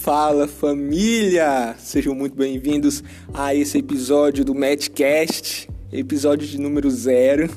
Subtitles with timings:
[0.00, 1.74] Fala família!
[1.78, 3.04] Sejam muito bem-vindos
[3.34, 7.50] a esse episódio do Matchcast, episódio de número zero.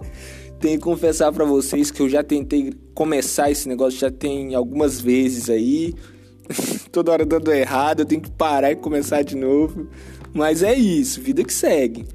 [0.58, 5.02] Tenho que confessar para vocês que eu já tentei começar esse negócio já tem algumas
[5.02, 5.94] vezes aí.
[6.90, 9.86] Toda hora dando errado, eu tenho que parar e começar de novo.
[10.32, 12.06] Mas é isso, vida que segue.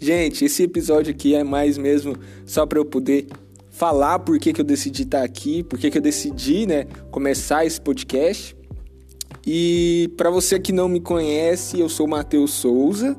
[0.00, 2.16] Gente, esse episódio aqui é mais mesmo
[2.46, 3.26] só para eu poder
[3.68, 7.66] falar por que, que eu decidi estar aqui, por que, que eu decidi né, começar
[7.66, 8.61] esse podcast.
[9.46, 13.16] E para você que não me conhece, eu sou Matheus Souza,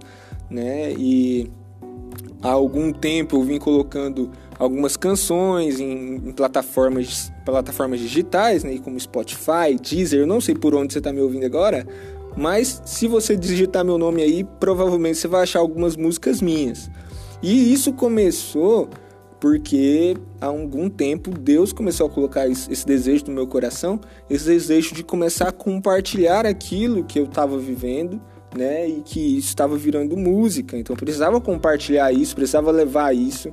[0.50, 0.94] né?
[0.94, 1.50] E
[2.42, 8.78] há algum tempo eu vim colocando algumas canções em, em plataformas, plataformas digitais, né?
[8.80, 11.86] Como Spotify, Deezer, eu não sei por onde você está me ouvindo agora,
[12.36, 16.90] mas se você digitar meu nome aí, provavelmente você vai achar algumas músicas minhas.
[17.42, 18.90] E isso começou
[19.44, 24.96] porque há algum tempo Deus começou a colocar esse desejo no meu coração, esse desejo
[24.96, 28.22] de começar a compartilhar aquilo que eu estava vivendo,
[28.56, 30.78] né, e que estava virando música.
[30.78, 33.52] Então eu precisava compartilhar isso, precisava levar isso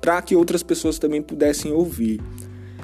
[0.00, 2.20] para que outras pessoas também pudessem ouvir.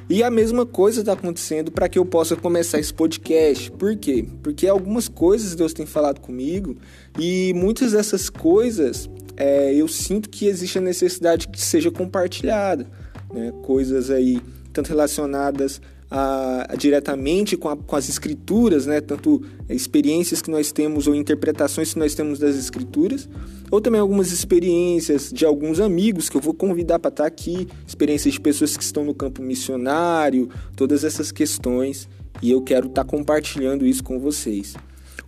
[0.09, 3.73] E a mesma coisa está acontecendo para que eu possa começar esse podcast.
[3.73, 4.25] Por quê?
[4.41, 6.77] Porque algumas coisas Deus tem falado comigo
[7.19, 12.87] e muitas dessas coisas é, eu sinto que existe a necessidade que seja compartilhada.
[13.33, 13.53] Né?
[13.62, 14.41] Coisas aí,
[14.73, 19.01] tanto relacionadas a, a, diretamente com, a, com, as escrituras, né?
[19.01, 23.28] tanto experiências que nós temos ou interpretações que nós temos das escrituras,
[23.70, 27.69] ou também algumas experiências de alguns amigos que eu vou convidar para estar tá aqui,
[27.87, 32.09] experiências de pessoas que estão no campo missionário, todas essas questões,
[32.41, 34.75] e eu quero estar tá compartilhando isso com vocês.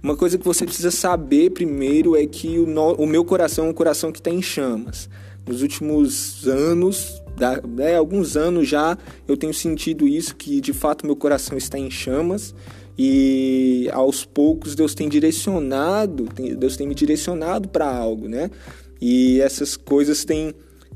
[0.03, 3.69] Uma coisa que você precisa saber primeiro é que o, no, o meu coração é
[3.69, 5.09] um coração que está em chamas.
[5.47, 8.97] Nos últimos anos, da, né, alguns anos já,
[9.27, 12.55] eu tenho sentido isso, que de fato meu coração está em chamas
[12.97, 18.51] e aos poucos Deus tem direcionado, tem, Deus tem me direcionado para algo, né?
[19.01, 20.53] E essas coisas têm,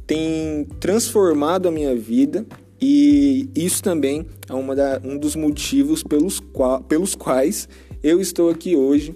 [0.06, 2.44] têm transformado a minha vida
[2.80, 7.68] e isso também é uma da, um dos motivos pelos, qual, pelos quais
[8.02, 9.14] eu estou aqui hoje,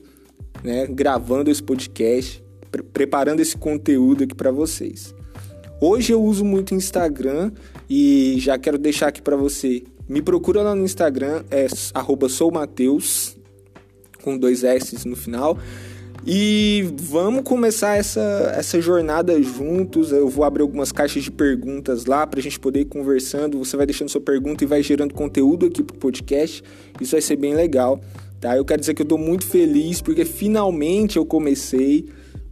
[0.63, 5.15] né, gravando esse podcast, pre preparando esse conteúdo aqui para vocês.
[5.81, 7.53] Hoje eu uso muito Instagram
[7.91, 9.83] e já quero deixar aqui para você.
[10.09, 11.67] Me procura lá no Instagram, é
[12.29, 13.37] @soumateus
[14.23, 15.59] com dois S no final.
[16.29, 20.11] E vamos começar essa, essa jornada juntos.
[20.11, 23.59] Eu vou abrir algumas caixas de perguntas lá para a gente poder ir conversando.
[23.59, 26.65] Você vai deixando sua pergunta e vai gerando conteúdo aqui pro podcast.
[27.01, 28.01] Isso vai ser bem legal.
[28.41, 28.57] Tá?
[28.57, 32.07] Eu quero dizer que eu estou muito feliz porque finalmente eu comecei,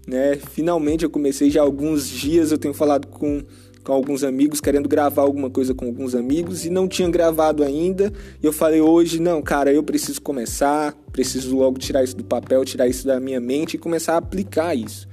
[0.07, 0.37] né?
[0.53, 1.51] Finalmente eu comecei.
[1.51, 3.43] Já há alguns dias eu tenho falado com,
[3.83, 8.13] com alguns amigos, querendo gravar alguma coisa com alguns amigos e não tinha gravado ainda.
[8.43, 12.65] E eu falei hoje, não, cara, eu preciso começar, preciso logo tirar isso do papel,
[12.65, 15.07] tirar isso da minha mente e começar a aplicar isso,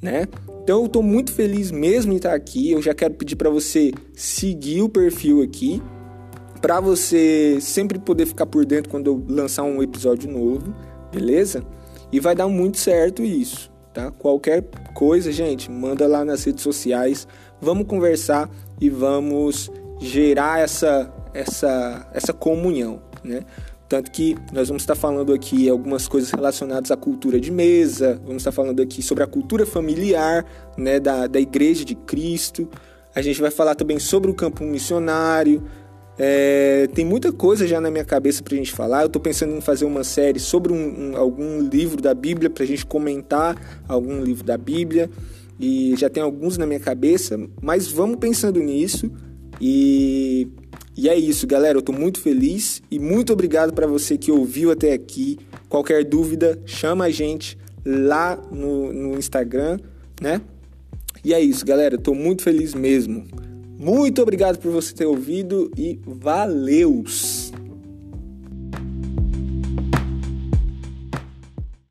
[0.00, 0.28] né?
[0.62, 2.70] Então eu estou muito feliz mesmo em estar aqui.
[2.70, 5.82] Eu já quero pedir para você seguir o perfil aqui,
[6.64, 10.74] para você sempre poder ficar por dentro quando eu lançar um episódio novo,
[11.12, 11.62] beleza?
[12.10, 14.10] E vai dar muito certo isso, tá?
[14.10, 14.64] Qualquer
[14.94, 17.28] coisa, gente, manda lá nas redes sociais,
[17.60, 18.48] vamos conversar
[18.80, 19.70] e vamos
[20.00, 23.42] gerar essa essa essa comunhão, né?
[23.86, 28.38] Tanto que nós vamos estar falando aqui algumas coisas relacionadas à cultura de mesa, vamos
[28.38, 30.46] estar falando aqui sobre a cultura familiar,
[30.78, 32.66] né, da, da Igreja de Cristo.
[33.14, 35.62] A gente vai falar também sobre o campo missionário,
[36.16, 39.02] é, tem muita coisa já na minha cabeça pra gente falar.
[39.02, 42.64] Eu tô pensando em fazer uma série sobre um, um, algum livro da Bíblia pra
[42.64, 45.10] gente comentar algum livro da Bíblia.
[45.58, 49.10] E já tem alguns na minha cabeça, mas vamos pensando nisso.
[49.60, 50.48] E,
[50.96, 51.78] e é isso, galera.
[51.78, 55.38] Eu tô muito feliz e muito obrigado para você que ouviu até aqui.
[55.68, 59.78] Qualquer dúvida, chama a gente lá no, no Instagram,
[60.20, 60.40] né?
[61.24, 61.94] E é isso, galera.
[61.94, 63.24] Eu tô muito feliz mesmo.
[63.78, 67.43] Muito obrigado por você ter ouvido e valeus!